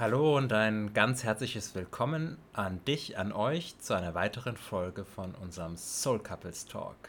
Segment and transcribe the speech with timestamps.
[0.00, 5.34] Hallo und ein ganz herzliches Willkommen an dich, an euch zu einer weiteren Folge von
[5.34, 7.08] unserem Soul Couples Talk.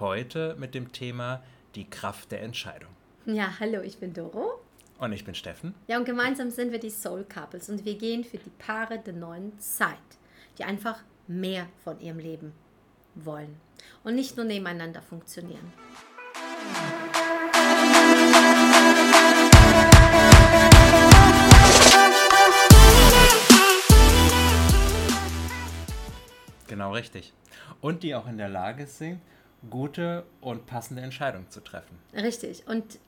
[0.00, 1.42] Heute mit dem Thema
[1.76, 2.90] die Kraft der Entscheidung.
[3.24, 4.60] Ja, hallo, ich bin Doro.
[4.98, 5.74] Und ich bin Steffen.
[5.86, 9.14] Ja, und gemeinsam sind wir die Soul Couples und wir gehen für die Paare der
[9.14, 9.96] neuen Zeit,
[10.58, 12.52] die einfach mehr von ihrem Leben
[13.14, 13.56] wollen
[14.04, 15.72] und nicht nur nebeneinander funktionieren.
[26.76, 27.32] Genau richtig.
[27.80, 29.22] Und die auch in der Lage sind,
[29.70, 31.96] gute und passende Entscheidungen zu treffen.
[32.12, 32.68] Richtig.
[32.68, 32.98] Und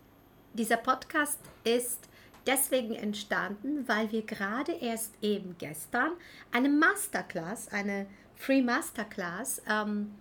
[0.54, 2.08] dieser Podcast ist
[2.46, 6.12] deswegen entstanden, weil wir gerade erst eben gestern
[6.50, 10.14] eine Masterclass, eine Free Masterclass ähm,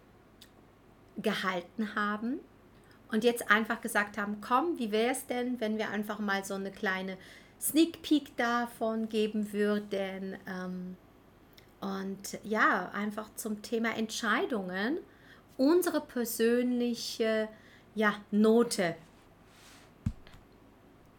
[1.15, 2.41] gehalten haben
[3.13, 6.55] und jetzt einfach gesagt haben, komm, wie wäre es denn, wenn wir einfach mal so
[6.55, 7.17] eine kleine
[7.61, 10.35] Sneak Peek davon geben würden.
[10.45, 10.97] Ähm,
[11.79, 14.97] und ja, einfach zum Thema Entscheidungen
[15.57, 17.49] unsere persönliche
[17.95, 18.95] ja, Note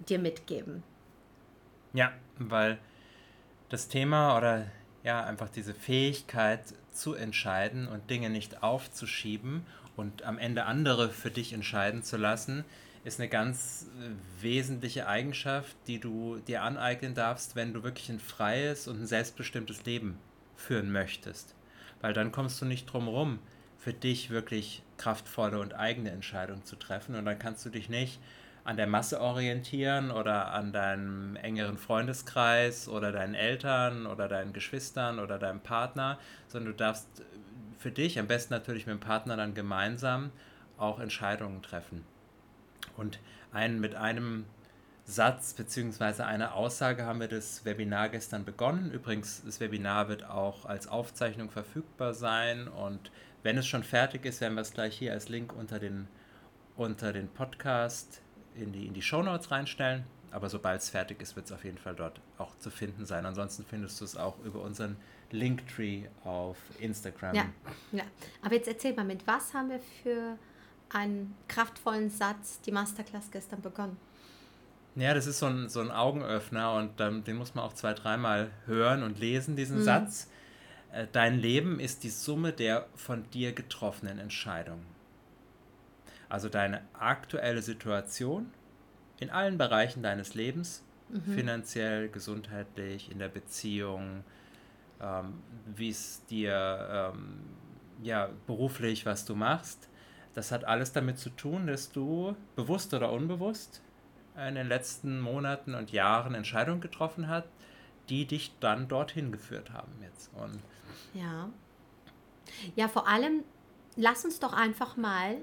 [0.08, 0.82] dir mitgeben.
[1.92, 2.78] Ja, weil
[3.68, 4.66] das Thema oder
[5.02, 9.64] ja, einfach diese Fähigkeit zu entscheiden und Dinge nicht aufzuschieben
[9.96, 12.64] und am Ende andere für dich entscheiden zu lassen,
[13.04, 18.20] ist eine ganz äh, wesentliche Eigenschaft, die du dir aneignen darfst, wenn du wirklich ein
[18.20, 20.18] freies und ein selbstbestimmtes Leben
[20.58, 21.54] führen möchtest.
[22.02, 23.38] Weil dann kommst du nicht drum rum,
[23.78, 27.14] für dich wirklich kraftvolle und eigene Entscheidungen zu treffen.
[27.14, 28.20] Und dann kannst du dich nicht
[28.64, 35.20] an der Masse orientieren oder an deinem engeren Freundeskreis oder deinen Eltern oder deinen Geschwistern
[35.20, 37.08] oder deinem Partner, sondern du darfst
[37.78, 40.32] für dich, am besten natürlich mit dem Partner dann gemeinsam,
[40.76, 42.04] auch Entscheidungen treffen.
[42.96, 43.20] Und
[43.52, 44.44] ein, mit einem
[45.08, 46.22] Satz bzw.
[46.22, 48.90] einer Aussage haben wir das Webinar gestern begonnen.
[48.90, 53.10] Übrigens, das Webinar wird auch als Aufzeichnung verfügbar sein und
[53.42, 56.08] wenn es schon fertig ist, werden wir es gleich hier als Link unter den,
[56.76, 58.20] unter den Podcast
[58.54, 60.04] in die, in die Show Notes reinstellen.
[60.30, 63.24] Aber sobald es fertig ist, wird es auf jeden Fall dort auch zu finden sein.
[63.24, 64.98] Ansonsten findest du es auch über unseren
[65.30, 67.34] Linktree auf Instagram.
[67.34, 67.46] Ja,
[67.92, 68.04] ja.
[68.42, 70.36] Aber jetzt erzähl mal, mit was haben wir für
[70.90, 73.96] einen kraftvollen Satz die Masterclass gestern begonnen?
[74.98, 77.94] Ja, das ist so ein, so ein Augenöffner und ähm, den muss man auch zwei,
[77.94, 79.84] dreimal hören und lesen, diesen mhm.
[79.84, 80.28] Satz.
[80.92, 84.84] Äh, dein Leben ist die Summe der von dir getroffenen Entscheidungen.
[86.28, 88.50] Also deine aktuelle Situation
[89.20, 91.32] in allen Bereichen deines Lebens, mhm.
[91.32, 94.24] finanziell, gesundheitlich, in der Beziehung,
[95.00, 95.34] ähm,
[95.76, 97.38] wie es dir ähm,
[98.02, 99.88] ja, beruflich, was du machst,
[100.34, 103.80] das hat alles damit zu tun, dass du bewusst oder unbewusst
[104.46, 107.44] in den letzten Monaten und Jahren Entscheidungen getroffen hat,
[108.08, 110.30] die dich dann dorthin geführt haben jetzt.
[110.34, 110.60] Und
[111.14, 111.48] ja.
[112.76, 113.44] Ja, vor allem
[113.96, 115.36] lass uns doch einfach mal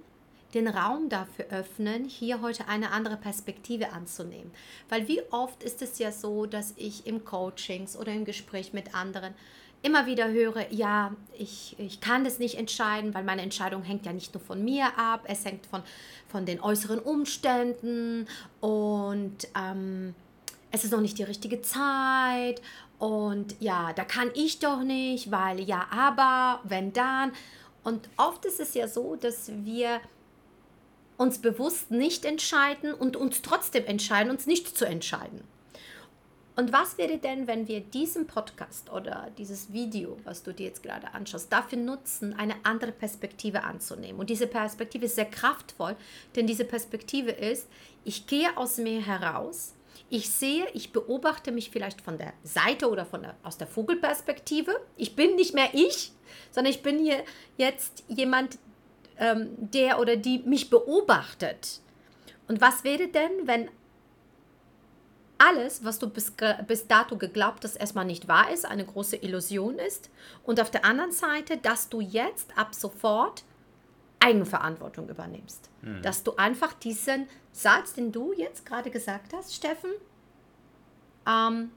[0.54, 4.52] den Raum dafür öffnen, hier heute eine andere Perspektive anzunehmen.
[4.88, 8.96] Weil wie oft ist es ja so, dass ich im Coachings oder im Gespräch mit
[8.96, 9.34] anderen
[9.86, 14.14] immer wieder höre, ja, ich, ich kann das nicht entscheiden, weil meine Entscheidung hängt ja
[14.14, 15.84] nicht nur von mir ab, es hängt von,
[16.28, 18.28] von den äußeren Umständen
[18.62, 20.16] und ähm,
[20.72, 22.62] es ist noch nicht die richtige Zeit
[22.98, 27.32] und ja, da kann ich doch nicht, weil ja, aber, wenn dann.
[27.84, 30.02] Und oft ist es ja so, dass wir
[31.18, 35.44] uns bewusst nicht entscheiden und uns trotzdem entscheiden, uns nicht zu entscheiden.
[36.58, 40.84] Und was wäre denn, wenn wir diesen Podcast oder dieses Video, was du dir jetzt
[40.84, 44.20] gerade anschaust, dafür nutzen, eine andere Perspektive anzunehmen?
[44.20, 45.98] Und diese Perspektive ist sehr kraftvoll,
[46.36, 47.68] denn diese Perspektive ist,
[48.06, 49.74] ich gehe aus mir heraus,
[50.10, 54.80] ich sehe, ich beobachte mich vielleicht von der Seite oder von der, aus der Vogelperspektive.
[54.98, 56.12] Ich bin nicht mehr ich,
[56.52, 57.24] sondern ich bin hier
[57.58, 58.60] jetzt jemand,
[59.18, 61.82] ähm, der oder die mich beobachtet.
[62.48, 63.70] Und was wäre denn, wenn
[65.38, 66.34] alles, was du bis,
[66.68, 70.10] bis dato geglaubt hast, erstmal nicht wahr ist, eine große Illusion ist.
[70.44, 73.44] Und auf der anderen Seite, dass du jetzt ab sofort
[74.20, 75.70] Eigenverantwortung übernimmst.
[75.82, 76.02] Mhm.
[76.02, 79.92] Dass du einfach diesen Satz, den du jetzt gerade gesagt hast, Steffen,
[81.28, 81.72] ähm,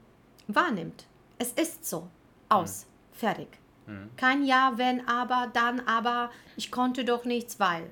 [0.46, 1.06] wahrnimmt.
[1.38, 2.08] Es ist so.
[2.48, 2.86] Aus.
[2.86, 3.16] Mhm.
[3.16, 3.48] Fertig.
[3.86, 4.10] Mhm.
[4.16, 7.90] Kein Ja, wenn, aber, dann, aber, ich konnte doch nichts, weil.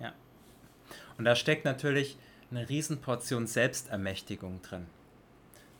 [0.00, 0.12] Ja.
[1.18, 2.18] Und da steckt natürlich
[2.50, 4.86] eine Riesenportion Selbstermächtigung drin.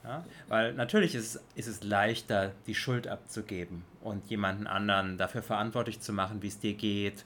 [0.06, 0.24] Ja?
[0.48, 6.12] Weil natürlich ist, ist es leichter, die Schuld abzugeben und jemanden anderen dafür verantwortlich zu
[6.12, 7.24] machen, wie es dir geht,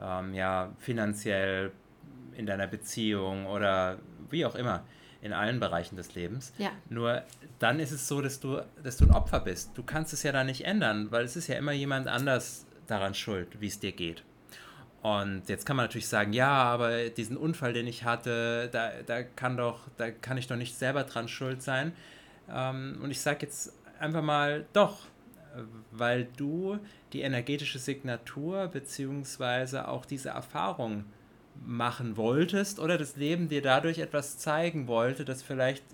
[0.00, 1.72] ähm, ja, finanziell
[2.36, 3.98] in deiner Beziehung oder
[4.30, 4.84] wie auch immer.
[5.22, 6.54] in allen Bereichen des Lebens.
[6.56, 6.70] Ja.
[6.88, 7.22] Nur
[7.58, 9.76] dann ist es so, dass du, dass du ein Opfer bist.
[9.76, 13.12] Du kannst es ja da nicht ändern, weil es ist ja immer jemand anders daran
[13.12, 14.22] schuld, wie es dir geht.
[15.02, 19.22] Und jetzt kann man natürlich sagen, ja, aber diesen Unfall, den ich hatte, da, da
[19.22, 21.92] kann doch, da kann ich doch nicht selber dran schuld sein.
[22.52, 25.06] Ähm, und ich sage jetzt einfach mal doch,
[25.90, 26.78] weil du
[27.12, 31.04] die energetische Signatur beziehungsweise auch diese Erfahrung
[31.64, 35.84] machen wolltest oder das Leben dir dadurch etwas zeigen wollte, dass vielleicht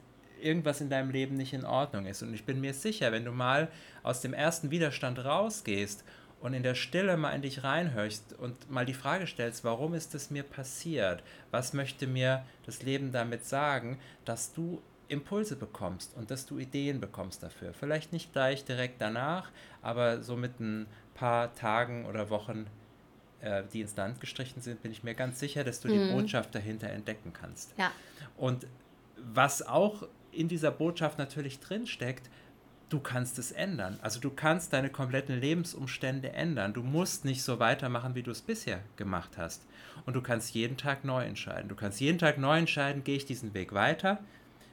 [0.40, 2.22] irgendwas in deinem Leben nicht in Ordnung ist.
[2.22, 3.68] Und ich bin mir sicher, wenn du mal
[4.02, 6.04] aus dem ersten Widerstand rausgehst
[6.40, 10.14] und in der Stille mal in dich reinhörst und mal die Frage stellst, warum ist
[10.14, 11.22] es mir passiert?
[11.50, 17.00] Was möchte mir das Leben damit sagen, dass du Impulse bekommst und dass du Ideen
[17.00, 17.72] bekommst dafür.
[17.72, 19.50] Vielleicht nicht gleich direkt danach,
[19.82, 22.66] aber so mit ein paar Tagen oder Wochen,
[23.40, 25.92] äh, die ins Land gestrichen sind, bin ich mir ganz sicher, dass du mhm.
[25.92, 27.74] die Botschaft dahinter entdecken kannst.
[27.78, 27.92] Ja.
[28.36, 28.66] Und
[29.16, 32.28] was auch in dieser Botschaft natürlich drinsteckt,
[32.88, 33.98] du kannst es ändern.
[34.02, 36.72] Also du kannst deine kompletten Lebensumstände ändern.
[36.72, 39.66] Du musst nicht so weitermachen, wie du es bisher gemacht hast.
[40.04, 41.68] Und du kannst jeden Tag neu entscheiden.
[41.68, 44.18] Du kannst jeden Tag neu entscheiden, gehe ich diesen Weg weiter,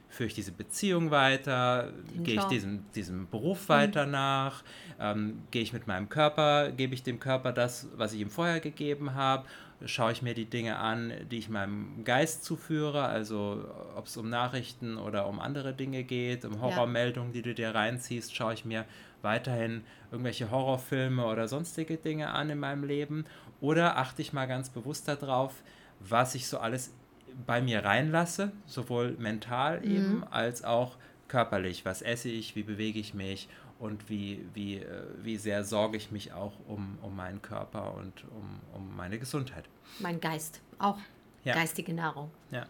[0.08, 4.12] führe ich diese Beziehung weiter, gehe ich diesem, diesem Beruf weiter mhm.
[4.12, 4.62] nach,
[5.00, 8.60] ähm, gehe ich mit meinem Körper, gebe ich dem Körper das, was ich ihm vorher
[8.60, 9.44] gegeben habe
[9.86, 13.64] schaue ich mir die Dinge an, die ich meinem Geist zuführe, also
[13.96, 18.34] ob es um Nachrichten oder um andere Dinge geht, um Horrormeldungen, die du dir reinziehst,
[18.34, 18.84] schaue ich mir
[19.22, 23.24] weiterhin irgendwelche Horrorfilme oder sonstige Dinge an in meinem Leben
[23.60, 25.62] oder achte ich mal ganz bewusst darauf,
[26.00, 26.92] was ich so alles
[27.46, 29.96] bei mir reinlasse, sowohl mental mhm.
[29.96, 30.96] eben als auch
[31.28, 31.84] körperlich.
[31.84, 33.48] Was esse ich, wie bewege ich mich
[33.78, 38.24] und wie, wie, äh, wie sehr sorge ich mich auch um, um meinen Körper und
[38.30, 39.64] um, um meine Gesundheit.
[39.98, 40.98] Mein Geist, auch
[41.44, 41.54] ja.
[41.54, 42.30] geistige Nahrung.
[42.50, 42.66] Ja.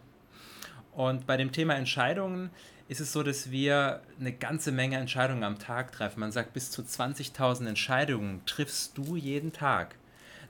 [0.93, 2.51] Und bei dem Thema Entscheidungen
[2.89, 6.21] ist es so, dass wir eine ganze Menge Entscheidungen am Tag treffen.
[6.21, 9.97] Man sagt, bis zu 20.000 Entscheidungen triffst du jeden Tag.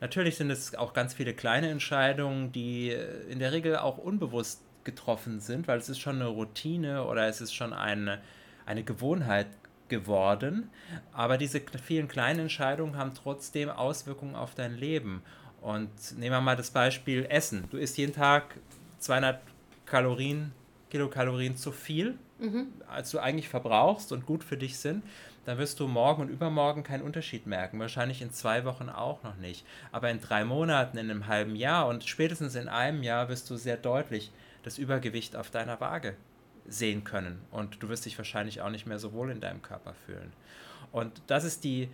[0.01, 4.61] Natürlich sind es auch ganz viele kleine Entscheidungen, die äh, in der Regel auch unbewusst
[4.83, 8.21] getroffen sind, weil es ist schon eine Routine oder es ist schon eine,
[8.67, 9.47] eine Gewohnheit
[9.89, 10.71] geworden.
[11.13, 15.23] Aber diese vielen kleinen Entscheidungen haben trotzdem Auswirkungen auf dein Leben.
[15.61, 17.65] Und nehmen wir mal das Beispiel Essen.
[17.71, 18.57] Du isst jeden Tag
[18.99, 19.41] 200
[19.87, 20.53] Kalorien,
[20.91, 22.67] Kilokalorien zu viel, mhm.
[22.89, 25.03] als du eigentlich verbrauchst und gut für dich sind.
[25.47, 27.79] Dann wirst du morgen und übermorgen keinen Unterschied merken.
[27.79, 29.67] Wahrscheinlich in zwei Wochen auch noch nicht.
[29.93, 33.57] Aber in drei Monaten, in einem halben Jahr und spätestens in einem Jahr wirst du
[33.57, 34.33] sehr deutlich
[34.63, 36.17] das Übergewicht auf deiner Waage
[36.67, 37.41] sehen können.
[37.51, 40.33] Und du wirst dich wahrscheinlich auch nicht mehr so wohl in deinem Körper fühlen.
[40.93, 41.89] Und das ist die,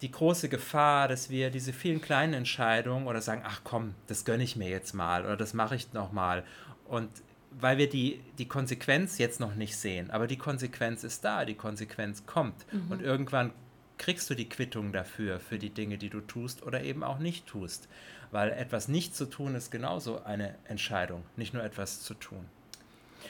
[0.00, 4.44] die große Gefahr, dass wir diese vielen kleinen Entscheidungen oder sagen, ach komm, das gönne
[4.44, 6.44] ich mir jetzt mal oder das mache ich noch mal.
[6.86, 7.10] Und
[7.50, 11.54] weil wir die, die Konsequenz jetzt noch nicht sehen, aber die Konsequenz ist da, die
[11.54, 12.66] Konsequenz kommt.
[12.72, 12.90] Mhm.
[12.90, 13.52] Und irgendwann
[13.98, 17.46] kriegst du die Quittung dafür, für die Dinge, die du tust oder eben auch nicht
[17.46, 17.88] tust.
[18.30, 22.44] Weil etwas nicht zu tun ist genauso eine Entscheidung, nicht nur etwas zu tun.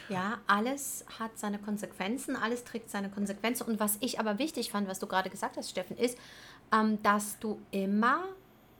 [0.09, 3.67] Ja, alles hat seine Konsequenzen, alles trägt seine Konsequenzen.
[3.67, 6.17] Und was ich aber wichtig fand, was du gerade gesagt hast, Steffen, ist,
[6.71, 8.23] ähm, dass du immer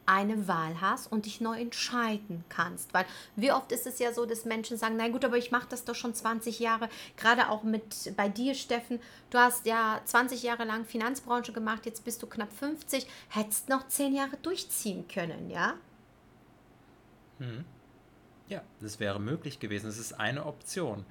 [0.06, 2.94] eine Wahl hast und dich neu entscheiden kannst.
[2.94, 5.68] Weil wie oft ist es ja so, dass Menschen sagen, na gut, aber ich mache
[5.70, 9.00] das doch schon 20 Jahre, gerade auch mit bei dir, Steffen,
[9.32, 13.88] du hast ja 20 Jahre lang Finanzbranche gemacht, jetzt bist du knapp 50, hättest noch
[13.88, 15.74] 10 Jahre durchziehen können, ja?
[17.40, 17.66] Hm.
[18.48, 19.88] Ja, das wäre möglich gewesen.
[19.88, 21.06] Das ist eine Option,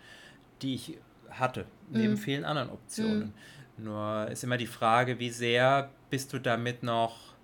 [0.62, 0.98] die ich
[1.30, 2.18] hatte, neben mhm.
[2.18, 3.34] vielen anderen Optionen.
[3.76, 3.84] Mhm.
[3.84, 7.34] Nur ist immer die Frage, wie sehr bist du damit noch,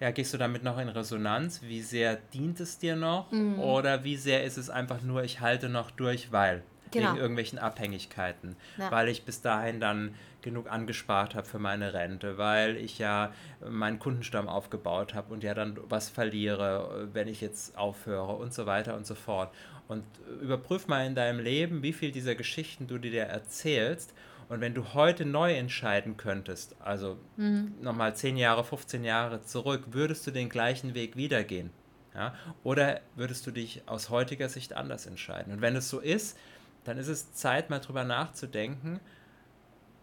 [0.00, 1.62] ja, gehst du damit noch in Resonanz?
[1.62, 3.32] Wie sehr dient es dir noch?
[3.32, 3.58] Mhm.
[3.58, 7.10] Oder wie sehr ist es einfach nur, ich halte noch durch, weil genau.
[7.10, 8.90] wegen irgendwelchen Abhängigkeiten, ja.
[8.90, 13.32] weil ich bis dahin dann genug angespart habe für meine Rente, weil ich ja
[13.68, 18.66] meinen Kundenstamm aufgebaut habe und ja dann was verliere, wenn ich jetzt aufhöre und so
[18.66, 19.54] weiter und so fort.
[19.88, 20.04] Und
[20.40, 24.14] überprüf mal in deinem Leben, wie viel dieser Geschichten du dir erzählst.
[24.48, 27.74] Und wenn du heute neu entscheiden könntest, also mhm.
[27.80, 31.70] nochmal 10 Jahre, 15 Jahre zurück, würdest du den gleichen Weg wieder gehen?
[32.14, 32.34] Ja?
[32.64, 35.52] Oder würdest du dich aus heutiger Sicht anders entscheiden?
[35.52, 36.36] Und wenn es so ist,
[36.84, 39.00] dann ist es Zeit, mal drüber nachzudenken,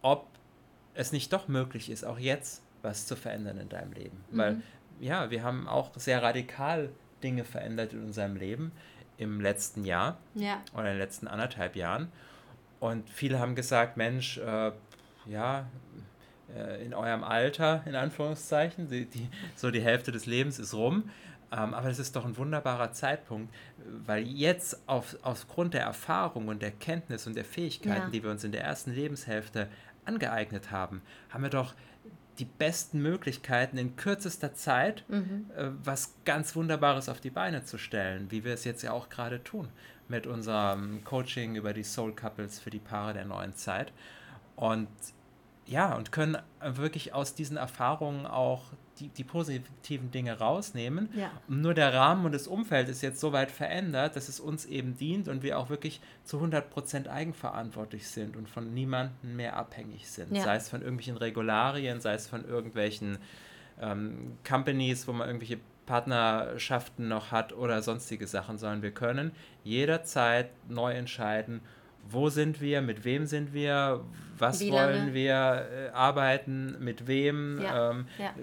[0.02, 0.28] ob
[0.94, 4.24] es nicht doch möglich ist, auch jetzt was zu verändern in deinem Leben.
[4.32, 4.38] Mhm.
[4.38, 4.62] Weil,
[5.00, 6.90] ja, wir haben auch sehr radikal
[7.24, 8.72] Dinge verändert in unserem Leben
[9.18, 10.62] im letzten Jahr ja.
[10.74, 12.12] oder in den letzten anderthalb Jahren.
[12.80, 14.72] Und viele haben gesagt, Mensch, äh,
[15.26, 15.68] ja,
[16.56, 21.10] äh, in eurem Alter, in Anführungszeichen, die, die, so die Hälfte des Lebens ist rum.
[21.52, 23.54] Ähm, aber es ist doch ein wunderbarer Zeitpunkt,
[24.06, 28.10] weil jetzt auf, aufgrund der Erfahrung und der Kenntnis und der Fähigkeiten, ja.
[28.10, 29.70] die wir uns in der ersten Lebenshälfte
[30.06, 31.74] angeeignet haben, haben wir doch
[32.40, 35.50] die besten Möglichkeiten in kürzester Zeit mhm.
[35.56, 39.10] äh, was ganz Wunderbares auf die Beine zu stellen, wie wir es jetzt ja auch
[39.10, 39.70] gerade tun
[40.08, 43.92] mit unserem Coaching über die Soul Couples für die Paare der neuen Zeit.
[44.56, 44.88] Und
[45.66, 51.10] ja, und können wirklich aus diesen Erfahrungen auch die, die positiven Dinge rausnehmen.
[51.16, 51.32] Ja.
[51.48, 54.98] Nur der Rahmen und das Umfeld ist jetzt so weit verändert, dass es uns eben
[54.98, 60.36] dient und wir auch wirklich zu 100% eigenverantwortlich sind und von niemandem mehr abhängig sind.
[60.36, 60.44] Ja.
[60.44, 63.18] Sei es von irgendwelchen Regularien, sei es von irgendwelchen
[63.82, 69.32] ähm, Companies, wo man irgendwelche Partnerschaften noch hat oder sonstige Sachen, sondern wir können
[69.64, 71.62] jederzeit neu entscheiden,
[72.10, 74.04] wo sind wir, mit wem sind wir,
[74.38, 75.14] was Wie wollen lange?
[75.14, 77.92] wir äh, arbeiten, mit wem, ja.
[77.92, 78.34] Ähm, ja.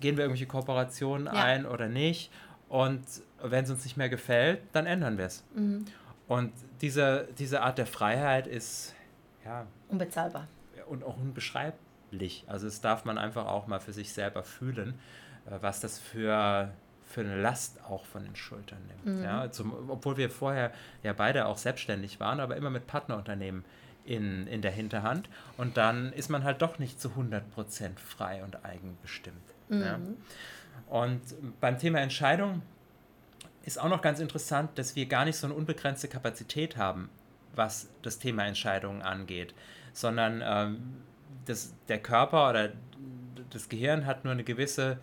[0.00, 1.32] gehen wir irgendwelche Kooperationen ja.
[1.32, 2.30] ein oder nicht.
[2.68, 3.02] Und
[3.42, 5.44] wenn es uns nicht mehr gefällt, dann ändern wir es.
[5.54, 5.86] Mhm.
[6.26, 8.94] Und diese, diese Art der Freiheit ist
[9.44, 10.46] ja unbezahlbar.
[10.86, 12.44] Und auch unbeschreiblich.
[12.46, 14.98] Also es darf man einfach auch mal für sich selber fühlen,
[15.46, 16.70] äh, was das für
[17.08, 19.18] für eine Last auch von den Schultern nimmt.
[19.18, 19.24] Mhm.
[19.24, 20.72] Ja, zum, obwohl wir vorher
[21.02, 23.64] ja beide auch selbstständig waren, aber immer mit Partnerunternehmen
[24.04, 25.28] in, in der Hinterhand.
[25.56, 29.36] Und dann ist man halt doch nicht zu 100% frei und eigenbestimmt.
[29.68, 29.80] Mhm.
[29.80, 29.98] Ja.
[30.88, 31.20] Und
[31.60, 32.62] beim Thema Entscheidung
[33.64, 37.08] ist auch noch ganz interessant, dass wir gar nicht so eine unbegrenzte Kapazität haben,
[37.54, 39.54] was das Thema Entscheidungen angeht,
[39.92, 41.02] sondern ähm,
[41.46, 42.70] das, der Körper oder
[43.50, 44.98] das Gehirn hat nur eine gewisse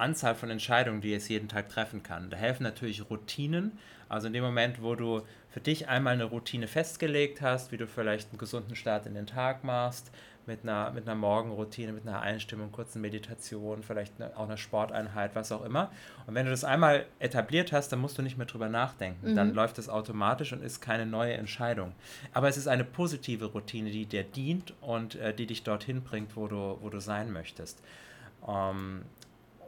[0.00, 2.30] Anzahl von Entscheidungen, die es jeden Tag treffen kann.
[2.30, 3.78] Da helfen natürlich Routinen.
[4.08, 7.86] Also in dem Moment, wo du für dich einmal eine Routine festgelegt hast, wie du
[7.86, 10.10] vielleicht einen gesunden Start in den Tag machst,
[10.46, 15.34] mit einer, mit einer Morgenroutine, mit einer Einstimmung, kurzen Meditation, vielleicht eine, auch einer Sporteinheit,
[15.34, 15.92] was auch immer.
[16.26, 19.30] Und wenn du das einmal etabliert hast, dann musst du nicht mehr drüber nachdenken.
[19.30, 19.36] Mhm.
[19.36, 21.92] Dann läuft es automatisch und ist keine neue Entscheidung.
[22.32, 26.36] Aber es ist eine positive Routine, die dir dient und äh, die dich dorthin bringt,
[26.36, 27.80] wo du, wo du sein möchtest.
[28.48, 29.02] Ähm,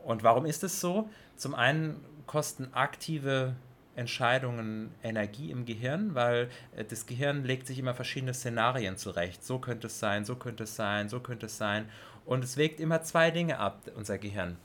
[0.05, 1.09] und warum ist es so?
[1.37, 3.55] Zum einen kosten aktive
[3.95, 9.45] Entscheidungen Energie im Gehirn, weil äh, das Gehirn legt sich immer verschiedene Szenarien zurecht.
[9.45, 11.89] So könnte es sein, so könnte es sein, so könnte es sein.
[12.25, 14.57] Und es wägt immer zwei Dinge ab, unser Gehirn.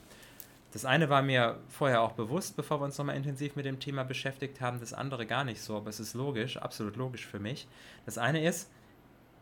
[0.74, 4.03] Das eine war mir vorher auch bewusst, bevor wir uns nochmal intensiv mit dem Thema
[4.03, 7.67] beschäftigt haben, das andere gar nicht so, aber es ist logisch, absolut logisch für mich.
[8.06, 8.70] Das eine ist,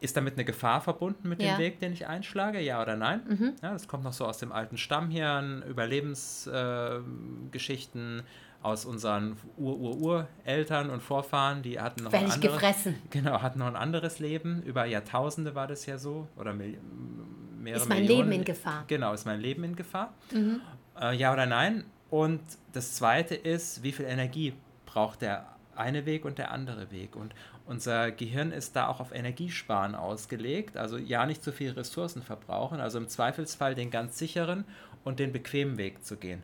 [0.02, 1.56] ist damit eine Gefahr verbunden mit ja.
[1.56, 2.60] dem Weg, den ich einschlage?
[2.60, 3.22] Ja oder nein?
[3.28, 3.54] Mhm.
[3.62, 8.24] Ja, das kommt noch so aus dem alten Stammhirn, Überlebensgeschichten, äh,
[8.62, 12.96] aus unseren Ur-Ur-Ureltern und Vorfahren, die hatten noch ein anderes, gefressen.
[13.12, 14.64] Genau, hatten noch ein anderes Leben.
[14.64, 16.28] Über Jahrtausende war das ja so.
[16.36, 18.30] Oder mehrere Ist mein Millionen.
[18.30, 18.84] Leben in Gefahr?
[18.88, 20.16] Genau, ist mein Leben in Gefahr?
[20.32, 20.62] Mhm.
[21.00, 21.84] Äh, ja oder nein?
[22.10, 22.42] Und
[22.74, 24.54] das zweite ist, wie viel Energie
[24.88, 27.16] braucht der eine Weg und der andere Weg.
[27.16, 27.36] Und
[27.68, 32.80] unser Gehirn ist da auch auf Energiesparen ausgelegt, also ja nicht zu viel Ressourcen verbrauchen,
[32.80, 34.66] also im Zweifelsfall den ganz sicheren
[35.04, 36.44] und den bequemen Weg zu gehen.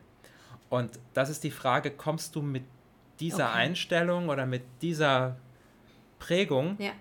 [0.68, 2.64] Und das ist die Frage, kommst du mit
[3.20, 3.58] dieser okay.
[3.58, 5.36] Einstellung oder mit dieser
[6.18, 6.92] Prägung ja.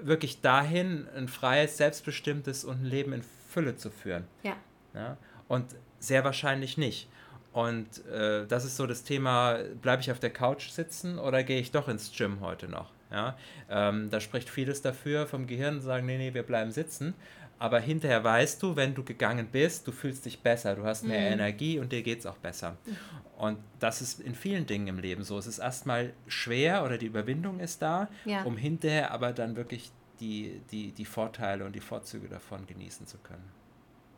[0.00, 4.24] wirklich dahin, ein freies, selbstbestimmtes und ein Leben in Fülle zu führen?
[4.42, 4.56] Ja.
[4.94, 5.16] ja?
[5.48, 7.08] Und sehr wahrscheinlich nicht.
[7.52, 11.60] Und äh, das ist so das Thema, bleibe ich auf der Couch sitzen oder gehe
[11.60, 12.90] ich doch ins Gym heute noch?
[13.10, 13.36] Ja?
[13.70, 17.14] Ähm, da spricht vieles dafür vom Gehirn, sagen, nee, nee, wir bleiben sitzen.
[17.60, 21.20] Aber hinterher weißt du, wenn du gegangen bist, du fühlst dich besser, du hast mehr
[21.20, 21.32] mhm.
[21.32, 22.76] Energie und dir geht es auch besser.
[22.86, 22.96] Mhm.
[23.36, 25.38] Und das ist in vielen Dingen im Leben so.
[25.38, 28.42] Es ist erstmal schwer oder die Überwindung ist da, ja.
[28.42, 33.18] um hinterher aber dann wirklich die, die, die Vorteile und die Vorzüge davon genießen zu
[33.18, 33.44] können.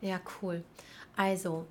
[0.00, 0.64] Ja, cool.
[1.16, 1.66] Also,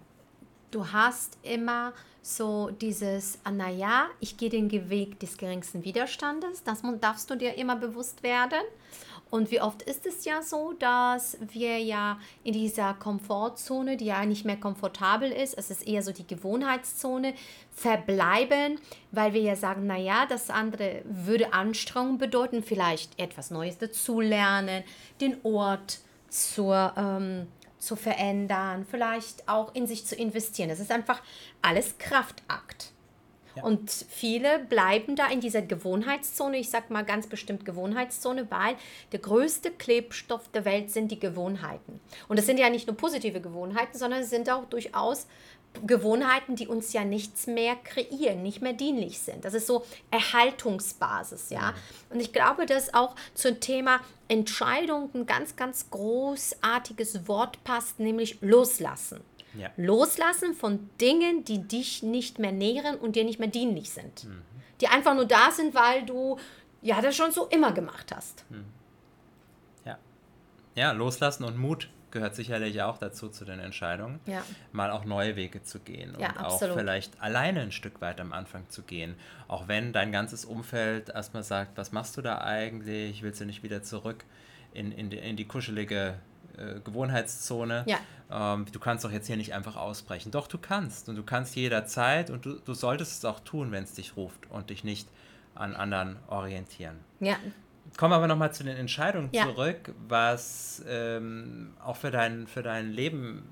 [0.72, 6.82] du hast immer so dieses, ah, naja, ich gehe den Weg des geringsten Widerstandes, das
[7.00, 8.60] darfst du dir immer bewusst werden.
[9.32, 14.26] Und wie oft ist es ja so, dass wir ja in dieser Komfortzone, die ja
[14.26, 17.36] nicht mehr komfortabel ist, es ist eher so die Gewohnheitszone,
[17.72, 18.80] verbleiben,
[19.12, 24.84] weil wir ja sagen, naja, das andere würde Anstrengung bedeuten, vielleicht etwas Neues dazulernen,
[25.22, 26.00] den Ort
[26.30, 27.48] zur ähm,
[27.80, 30.70] zu verändern, vielleicht auch in sich zu investieren.
[30.70, 31.22] Das ist einfach
[31.62, 32.92] alles Kraftakt.
[33.56, 33.64] Ja.
[33.64, 38.76] Und viele bleiben da in dieser Gewohnheitszone, ich sage mal ganz bestimmt Gewohnheitszone, weil
[39.12, 42.00] der größte Klebstoff der Welt sind die Gewohnheiten.
[42.28, 45.28] Und das sind ja nicht nur positive Gewohnheiten, sondern es sind auch durchaus
[45.86, 49.46] Gewohnheiten, die uns ja nichts mehr kreieren, nicht mehr dienlich sind.
[49.46, 51.72] Das ist so Erhaltungsbasis, ja.
[51.72, 51.76] Mhm.
[52.14, 58.42] Und ich glaube, dass auch zum Thema Entscheidung ein ganz, ganz großartiges Wort passt, nämlich
[58.42, 59.22] loslassen.
[59.58, 59.70] Ja.
[59.78, 64.28] Loslassen von Dingen, die dich nicht mehr nähren und dir nicht mehr dienlich sind.
[64.82, 66.38] Die einfach nur da sind, weil du
[66.82, 68.46] ja das schon so immer gemacht hast.
[69.86, 69.98] Ja.
[70.76, 74.44] Ja, loslassen und Mut gehört sicherlich auch dazu zu den Entscheidungen, Ja.
[74.72, 76.78] mal auch neue Wege zu gehen Ja, und auch absolut.
[76.78, 79.16] vielleicht alleine ein Stück weit am Anfang zu gehen.
[79.48, 83.22] Auch wenn dein ganzes Umfeld erstmal sagt, was machst du da eigentlich?
[83.24, 84.26] Willst du nicht wieder zurück
[84.74, 86.16] in, in, die, in die kuschelige
[86.58, 87.84] äh, Gewohnheitszone?
[87.88, 87.98] Ja.
[88.32, 90.32] Ähm, du kannst doch jetzt hier nicht einfach ausbrechen.
[90.32, 93.84] Doch, du kannst und du kannst jederzeit und du, du solltest es auch tun, wenn
[93.84, 95.08] es dich ruft und dich nicht
[95.56, 97.00] an anderen orientieren.
[97.20, 97.36] Ja,
[97.98, 99.44] Kommen wir aber nochmal zu den Entscheidungen Ja.
[99.44, 103.44] zurück, was ähm, auch für dein, für dein Leben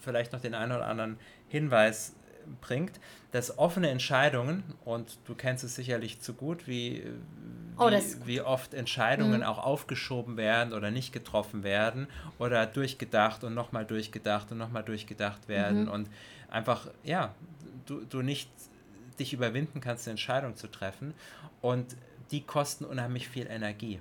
[0.00, 1.18] vielleicht noch den einen oder anderen
[1.48, 2.14] Hinweis
[2.60, 2.98] bringt,
[3.30, 7.12] dass offene Entscheidungen, und du kennst es sicherlich zu gut, wie, wie,
[7.78, 7.90] Oh,
[8.24, 9.46] wie oft Entscheidungen Mhm.
[9.46, 12.08] auch aufgeschoben werden oder nicht getroffen werden
[12.38, 15.90] oder durchgedacht und nochmal durchgedacht und nochmal durchgedacht werden Mhm.
[15.90, 16.10] und
[16.48, 17.34] einfach, ja,
[17.86, 18.50] du, du nicht
[19.20, 21.14] dich überwinden kannst, eine Entscheidung zu treffen.
[21.60, 21.96] Und
[22.32, 24.00] die kosten unheimlich viel Energie.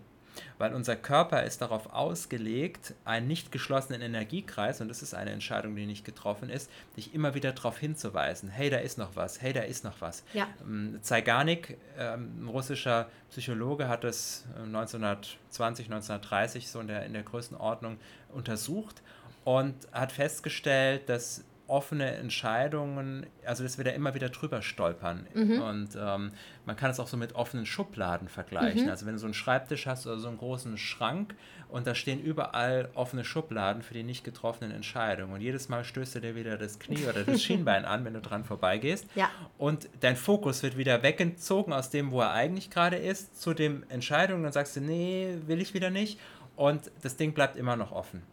[0.58, 5.76] Weil unser Körper ist darauf ausgelegt, einen nicht geschlossenen Energiekreis, und das ist eine Entscheidung,
[5.76, 9.54] die nicht getroffen ist, dich immer wieder darauf hinzuweisen, hey, da ist noch was, hey,
[9.54, 10.24] da ist noch was.
[10.34, 10.48] Ja.
[10.62, 17.14] Ähm, Zeigarnik, ähm, ein russischer Psychologe, hat es äh, 1920, 1930 so in der, in
[17.14, 17.98] der Größenordnung
[18.30, 19.02] untersucht
[19.44, 25.25] und hat festgestellt, dass offene Entscheidungen, also dass wir da immer wieder drüber stolpern.
[25.62, 26.32] Und ähm,
[26.66, 28.90] man kann es auch so mit offenen Schubladen vergleichen.
[28.90, 31.34] Also wenn du so einen Schreibtisch hast oder so einen großen Schrank
[31.70, 35.34] und da stehen überall offene Schubladen für die nicht getroffenen Entscheidungen.
[35.34, 38.22] Und jedes Mal stößt du dir wieder das Knie oder das Schienbein an, wenn du
[38.22, 39.06] dran vorbeigehst.
[39.16, 39.30] Ja.
[39.58, 43.90] Und dein Fokus wird wieder weggezogen aus dem, wo er eigentlich gerade ist, zu den
[43.90, 44.44] Entscheidungen.
[44.44, 46.20] Dann sagst du, nee, will ich wieder nicht.
[46.58, 48.24] Und das Ding bleibt immer noch offen.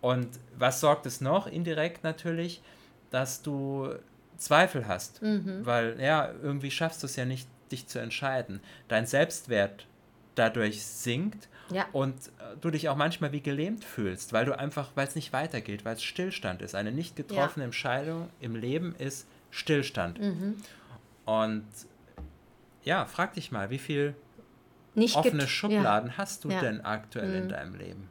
[0.00, 0.28] Und
[0.58, 1.46] was sorgt es noch?
[1.46, 2.62] Indirekt natürlich,
[3.10, 3.94] dass du
[4.36, 5.20] Zweifel hast.
[5.66, 8.60] Weil, ja, irgendwie schaffst du es ja nicht, dich zu entscheiden.
[8.88, 9.86] Dein Selbstwert
[10.34, 11.86] dadurch sinkt Ja.
[11.92, 15.32] und äh, du dich auch manchmal wie gelähmt fühlst, weil du einfach, weil es nicht
[15.32, 16.74] weitergeht, weil es Stillstand ist.
[16.74, 20.18] Eine nicht getroffene Entscheidung im Leben ist Stillstand.
[21.26, 21.64] Und
[22.82, 24.14] ja, frag dich mal, wie viel
[24.94, 26.60] Nicht offene Schubladen hast du Ja.
[26.60, 28.08] denn aktuell in deinem Leben?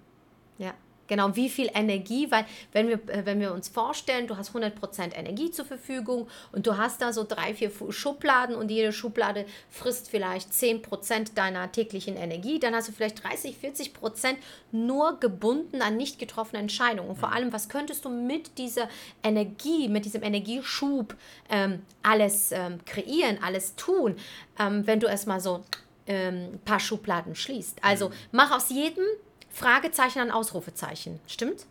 [0.58, 0.73] Ja.
[1.10, 5.15] Genau, wie viel Energie, weil wenn wir, äh, wenn wir uns vorstellen, du hast 100%
[5.15, 10.10] Energie zur Verfügung und du hast da so drei, vier Schubladen und jede Schublade frisst
[10.10, 14.36] vielleicht 10% deiner täglichen Energie, dann hast du vielleicht 30, 40%
[14.72, 17.10] nur gebunden an nicht getroffene Entscheidungen.
[17.10, 18.88] Und vor allem, was könntest du mit dieser
[19.24, 21.15] Energie, mit diesem Energieschub
[21.50, 24.15] ähm, alles ähm, kreieren, alles tun,
[24.60, 25.63] ähm, wenn du erstmal so
[26.06, 27.84] ähm, ein paar Schubladen schließt.
[27.84, 29.06] Also mach aus jedem
[29.50, 31.20] Fragezeichen ein Ausrufezeichen.
[31.28, 31.66] Stimmt?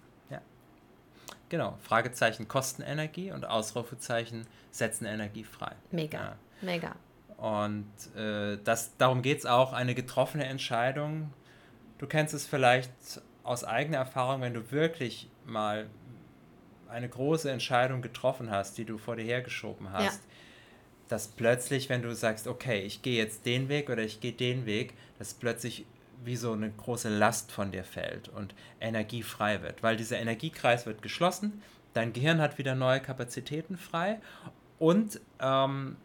[1.50, 5.72] Genau, Fragezeichen kosten Energie und Ausrufezeichen setzen Energie frei.
[5.90, 6.18] Mega.
[6.20, 6.36] Ja.
[6.60, 6.94] Mega.
[7.38, 11.32] Und äh, das, darum geht es auch, eine getroffene Entscheidung.
[11.96, 12.90] Du kennst es vielleicht
[13.44, 15.86] aus eigener Erfahrung, wenn du wirklich mal
[16.90, 20.20] eine große Entscheidung getroffen hast, die du vor dir hergeschoben hast, Ja.
[21.08, 24.66] dass plötzlich, wenn du sagst, okay, ich gehe jetzt den Weg oder ich gehe den
[24.66, 25.86] Weg, dass plötzlich
[26.24, 30.86] wie so eine große Last von dir fällt und Energie frei wird, weil dieser Energiekreis
[30.86, 31.62] wird geschlossen,
[31.94, 34.20] dein Gehirn hat wieder neue Kapazitäten frei
[34.78, 35.96] und ähm,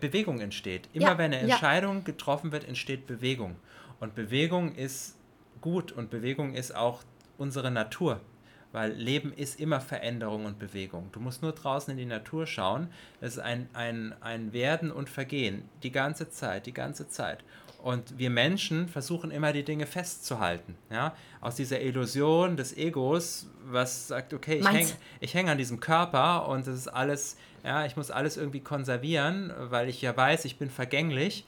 [0.00, 0.88] Bewegung entsteht.
[0.92, 1.54] Immer Ja, wenn eine ja.
[1.54, 3.56] Entscheidung getroffen wird, entsteht Bewegung.
[4.00, 5.16] Und Bewegung ist
[5.60, 7.02] gut und Bewegung ist auch
[7.38, 8.20] unsere Natur.
[8.72, 11.10] Weil Leben ist immer Veränderung und Bewegung.
[11.12, 12.88] Du musst nur draußen in die Natur schauen.
[13.20, 15.68] Es ist ein, ein, ein Werden und Vergehen.
[15.82, 17.44] Die ganze Zeit, die ganze Zeit.
[17.82, 20.76] Und wir Menschen versuchen immer die Dinge festzuhalten.
[20.88, 21.16] Ja?
[21.40, 24.88] Aus dieser Illusion des Egos, was sagt, okay, ich hänge
[25.20, 29.88] häng an diesem Körper und das ist alles, ja, ich muss alles irgendwie konservieren, weil
[29.88, 31.44] ich ja weiß, ich bin vergänglich.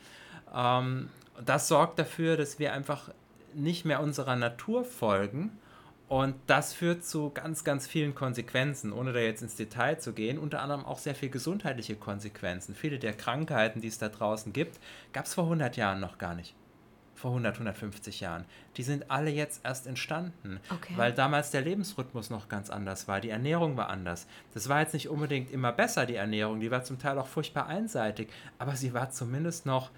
[0.52, 1.08] Ähm,
[1.44, 3.10] das sorgt dafür, dass wir einfach
[3.54, 5.56] nicht mehr unserer Natur folgen.
[6.14, 10.38] Und das führt zu ganz, ganz vielen Konsequenzen, ohne da jetzt ins Detail zu gehen.
[10.38, 12.76] Unter anderem auch sehr viel gesundheitliche Konsequenzen.
[12.76, 14.78] Viele der Krankheiten, die es da draußen gibt,
[15.12, 16.54] gab es vor 100 Jahren noch gar nicht.
[17.16, 18.44] Vor 100, 150 Jahren.
[18.76, 20.92] Die sind alle jetzt erst entstanden, Okay.
[20.94, 23.20] weil damals der Lebensrhythmus noch ganz anders war.
[23.20, 24.28] Die Ernährung war anders.
[24.52, 26.60] Das war jetzt nicht unbedingt immer besser, die Ernährung.
[26.60, 28.28] Die war zum Teil auch furchtbar einseitig.
[28.60, 29.90] Aber sie war zumindest noch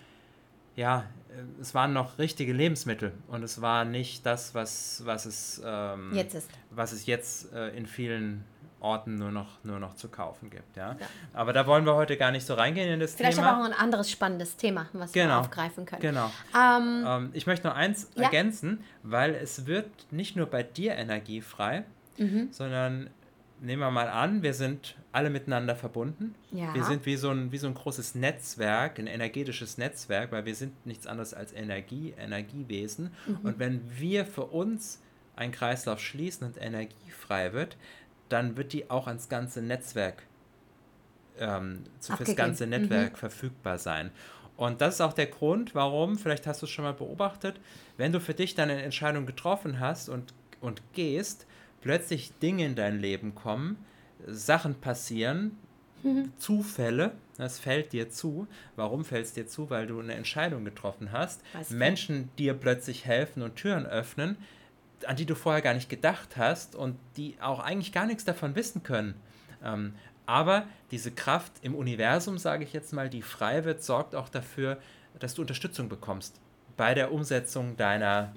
[0.77, 5.61] ja, äh, es waren noch richtige Lebensmittel und es war nicht das, was, was, es,
[5.65, 6.51] ähm, Jetzt ist.
[6.71, 8.45] was es jetzt äh, in vielen
[8.79, 10.77] Orten nur noch, nur noch zu kaufen gibt.
[10.77, 10.93] Ja?
[11.01, 11.07] Ja.
[11.33, 13.53] Aber da wollen wir heute gar nicht so reingehen in das Vielleicht Thema.
[13.53, 15.41] aber auch ein anderes spannendes Thema, was wir Genau.
[15.41, 16.03] aufgreifen können.
[16.03, 16.31] Genau.
[16.55, 18.25] Ähm, Ähm, ich möchte noch eins Ja.
[18.25, 21.85] ergänzen, weil es wird nicht nur bei dir Energie frei,
[22.19, 22.49] Mhm.
[22.53, 23.11] sondern
[23.61, 26.35] nehmen wir mal an, wir sind alle miteinander verbunden.
[26.53, 26.75] Ja.
[26.75, 30.55] Wir sind wie so, ein, wie so ein großes Netzwerk, ein energetisches Netzwerk, weil wir
[30.55, 33.12] sind nichts anderes als Energie, Energiewesen.
[33.27, 33.38] Mhm.
[33.42, 35.01] Und wenn wir für uns
[35.37, 37.77] einen Kreislauf schließen und Energie frei wird,
[38.29, 40.23] dann wird die auch ans ganze Netzwerk,
[41.38, 42.37] ähm, fürs Abgegeben.
[42.37, 42.71] ganze Mhm.
[42.71, 44.11] Netzwerk verfügbar sein.
[44.57, 47.61] Und das ist auch der Grund, warum, vielleicht hast du es schon mal beobachtet,
[47.99, 51.47] wenn du für dich dann eine Entscheidung getroffen hast und, und gehst,
[51.87, 53.77] plötzlich Dinge in dein Leben kommen,
[54.27, 55.57] Sachen passieren,
[56.03, 56.31] Mhm.
[56.37, 58.46] Zufälle, das fällt dir zu.
[58.77, 59.70] Warum fällt es dir zu?
[59.70, 61.40] Weil du eine Entscheidung getroffen hast.
[61.55, 61.75] Weißt du?
[61.77, 64.37] Menschen dir plötzlich helfen und Türen öffnen,
[65.07, 68.55] an die du vorher gar nicht gedacht hast und die auch eigentlich gar nichts davon
[68.55, 69.14] wissen können.
[69.64, 69.94] Ähm,
[70.27, 74.79] aber diese Kraft im Universum, sage ich jetzt mal, die frei wird, sorgt auch dafür,
[75.18, 76.40] dass du Unterstützung bekommst
[76.77, 78.35] bei der Umsetzung deiner,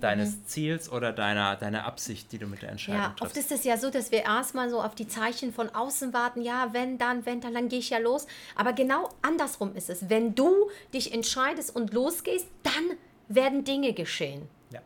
[0.00, 3.36] deines Ziels oder deiner, deiner Absicht, die du mit der Entscheidung Ja, oft triffst.
[3.36, 6.42] ist es ja so, dass wir erstmal so auf die Zeichen von außen warten.
[6.42, 8.26] Ja, wenn, dann, wenn, dann, dann gehe ich ja los.
[8.56, 10.10] Aber genau andersrum ist es.
[10.10, 14.48] Wenn du dich entscheidest und losgehst, dann werden Dinge geschehen.
[14.70, 14.80] Ja.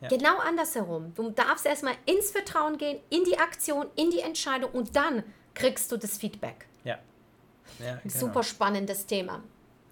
[0.00, 0.08] Ja.
[0.08, 1.14] Genau andersherum.
[1.14, 5.22] Du darfst erstmal ins Vertrauen gehen, in die Aktion, in die Entscheidung und dann
[5.54, 6.66] kriegst du das Feedback.
[6.82, 6.98] Ja.
[7.78, 8.14] ja genau.
[8.14, 9.42] Super spannendes Thema.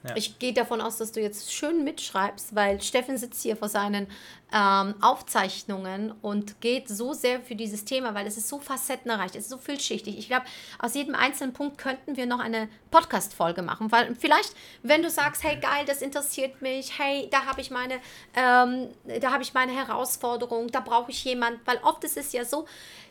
[0.04, 0.16] Ja.
[0.16, 4.08] Ich gehe davon aus, dass du jetzt schön mitschreibst, weil Steffen sitzt hier vor seinen
[4.52, 9.44] ähm, Aufzeichnungen und geht so sehr für dieses Thema, weil es ist so facettenreich, es
[9.44, 10.18] ist so vielschichtig.
[10.18, 10.44] Ich glaube,
[10.78, 15.44] aus jedem einzelnen Punkt könnten wir noch eine Podcast-Folge machen, weil vielleicht, wenn du sagst,
[15.44, 17.94] hey geil, das interessiert mich, hey, da habe ich meine,
[18.34, 18.88] ähm,
[19.20, 22.66] da habe ich meine Herausforderung, da brauche ich jemand, weil oft ist es ja so,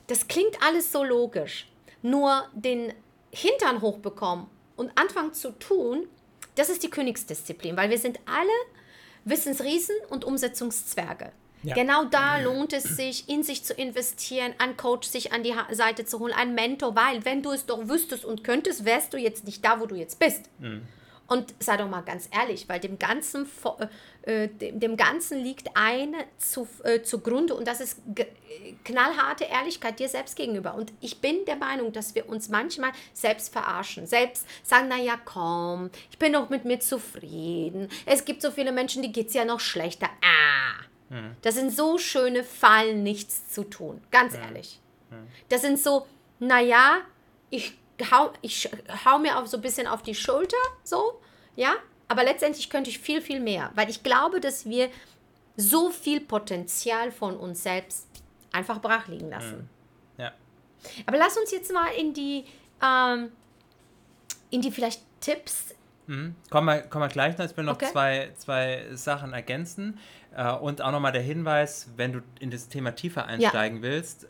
[0.07, 1.69] das klingt alles so logisch,
[2.01, 2.93] nur den
[3.31, 6.07] Hintern hochbekommen und anfangen zu tun,
[6.55, 8.49] das ist die Königsdisziplin, weil wir sind alle
[9.25, 11.31] Wissensriesen und Umsetzungszwerge.
[11.63, 11.75] Ja.
[11.75, 16.05] Genau da lohnt es sich, in sich zu investieren, einen Coach sich an die Seite
[16.05, 19.45] zu holen, einen Mentor, weil wenn du es doch wüsstest und könntest, wärst du jetzt
[19.45, 20.49] nicht da, wo du jetzt bist.
[21.31, 23.77] Und sei doch mal ganz ehrlich, weil dem Ganzen, vo-
[24.23, 28.25] äh, dem, dem Ganzen liegt eine zu, äh, zugrunde und das ist äh,
[28.83, 30.73] knallharte Ehrlichkeit dir selbst gegenüber.
[30.75, 35.89] Und ich bin der Meinung, dass wir uns manchmal selbst verarschen, selbst sagen, naja, komm,
[36.09, 37.87] ich bin doch mit mir zufrieden.
[38.05, 40.09] Es gibt so viele Menschen, die geht es ja noch schlechter.
[40.21, 40.83] Ah,
[41.41, 44.79] das sind so schöne Fallen, nichts zu tun, ganz ehrlich.
[45.49, 46.05] Das sind so,
[46.39, 46.97] naja,
[47.49, 47.77] ich
[48.11, 48.69] hau, ich
[49.05, 51.21] hau mir auch so ein bisschen auf die Schulter, so,
[51.55, 51.73] ja,
[52.07, 54.89] aber letztendlich könnte ich viel, viel mehr, weil ich glaube, dass wir
[55.57, 58.07] so viel Potenzial von uns selbst
[58.51, 59.69] einfach brach liegen lassen.
[60.17, 60.31] Ja.
[61.05, 62.45] Aber lass uns jetzt mal in die,
[62.83, 63.31] ähm,
[64.49, 65.75] in die vielleicht Tipps.
[66.07, 66.35] Mhm.
[66.49, 67.45] Kommen, wir, kommen wir gleich noch.
[67.45, 67.89] Ich will noch Okay.
[67.91, 69.99] zwei, zwei Sachen ergänzen.
[70.35, 74.27] Äh, und auch nochmal der Hinweis, wenn du in das Thema tiefer einsteigen willst, äh,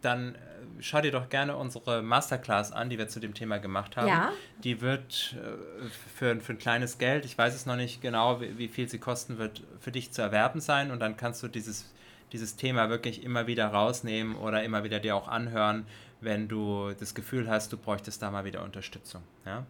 [0.00, 0.36] dann
[0.80, 4.08] schau dir doch gerne unsere Masterclass an, die wir zu dem Thema gemacht haben.
[4.08, 4.32] Ja.
[4.64, 8.58] Die wird äh, für, für ein kleines Geld, ich weiß es noch nicht genau, wie,
[8.58, 10.90] wie viel sie kosten wird, für dich zu erwerben sein.
[10.90, 11.92] Und dann kannst du dieses,
[12.32, 15.86] dieses Thema wirklich immer wieder rausnehmen oder immer wieder dir auch anhören,
[16.20, 19.22] wenn du das Gefühl hast, du bräuchtest da mal wieder Unterstützung.
[19.46, 19.64] Ja?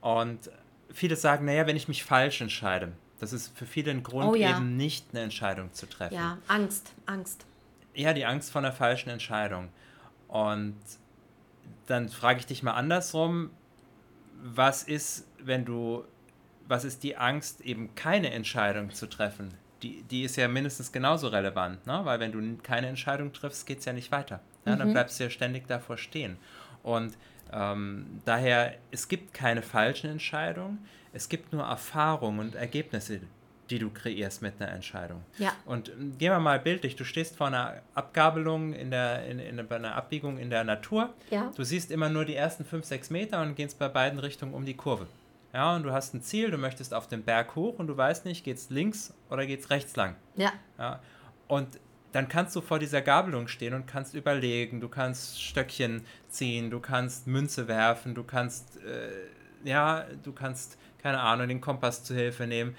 [0.00, 0.50] Und
[0.92, 4.34] viele sagen, naja, wenn ich mich falsch entscheide, das ist für viele ein Grund, Oh
[4.34, 4.56] ja.
[4.56, 6.14] eben nicht eine Entscheidung zu treffen.
[6.14, 7.46] Ja, Angst, Angst.
[7.94, 9.70] Ja, die Angst vor einer falschen Entscheidung.
[10.28, 10.76] Und
[11.86, 13.50] dann frage ich dich mal andersrum,
[14.42, 16.04] was ist, wenn du,
[16.66, 19.54] was ist die Angst, eben keine Entscheidung zu treffen?
[19.82, 22.00] Die, die ist ja mindestens genauso relevant, ne?
[22.04, 24.40] weil wenn du keine Entscheidung triffst, geht es ja nicht weiter.
[24.64, 24.76] Ja?
[24.76, 26.36] Dann bleibst du ja ständig davor stehen.
[26.82, 27.16] Und
[27.52, 33.20] ähm, daher, es gibt keine falschen Entscheidungen, es gibt nur Erfahrungen und Ergebnisse,
[33.70, 35.22] die du kreierst mit einer Entscheidung.
[35.38, 35.52] Ja.
[35.66, 39.66] Und ähm, gehen wir mal bildlich, du stehst vor einer Abgabelung in der, in, in,
[39.66, 41.14] bei einer Abbiegung in der Natur.
[41.30, 41.52] Ja.
[41.56, 44.64] Du siehst immer nur die ersten 5, 6 Meter und gehst bei beiden Richtungen um
[44.64, 45.06] die Kurve.
[45.52, 48.24] Ja, und du hast ein Ziel, du möchtest auf den Berg hoch und du weißt
[48.26, 50.14] nicht, geht's links oder geht's rechts lang.
[50.36, 50.52] Ja.
[50.78, 51.00] Ja,
[51.46, 51.78] und
[52.12, 56.80] dann kannst du vor dieser Gabelung stehen und kannst überlegen, du kannst Stöckchen ziehen, du
[56.80, 59.10] kannst Münze werfen, du kannst, äh,
[59.64, 62.76] ja, du kannst, keine Ahnung, den Kompass zu Hilfe nehmen,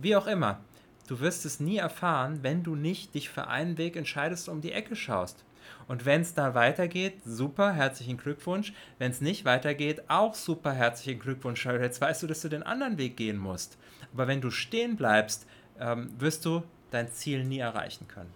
[0.00, 0.60] wie auch immer.
[1.06, 4.60] Du wirst es nie erfahren, wenn du nicht dich für einen Weg entscheidest und um
[4.60, 5.44] die Ecke schaust.
[5.88, 8.72] Und wenn es da weitergeht, super, herzlichen Glückwunsch.
[8.98, 11.66] Wenn es nicht weitergeht, auch super, herzlichen Glückwunsch.
[11.66, 13.78] Jetzt weißt du, dass du den anderen Weg gehen musst.
[14.12, 15.46] Aber wenn du stehen bleibst,
[15.78, 18.32] ähm, wirst du dein Ziel nie erreichen können.